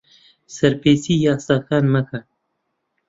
[0.55, 2.23] سەرپێچیی یاساکان مەکەن.